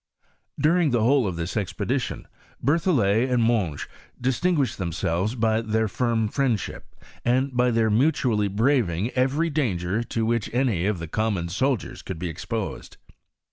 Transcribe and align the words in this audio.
During 0.59 0.89
the 0.89 1.03
whole 1.03 1.27
of 1.27 1.35
this 1.35 1.55
expedition, 1.55 2.27
Berthollet 2.59 3.29
and 3.29 3.43
Monge 3.43 3.87
distinguished 4.19 4.79
themselves 4.79 5.35
by 5.35 5.61
their 5.61 5.87
firm 5.87 6.27
friendship, 6.27 6.95
and 7.23 7.55
by 7.55 7.69
their 7.69 7.91
mutually 7.91 8.47
braving 8.47 9.11
every 9.11 9.51
dan 9.51 9.77
ger 9.77 10.01
to 10.01 10.25
which 10.25 10.51
any 10.55 10.87
of 10.87 10.97
the 10.97 11.07
common 11.07 11.49
soldiers 11.49 12.01
could 12.01 12.17
be 12.17 12.29
exposed. 12.29 12.97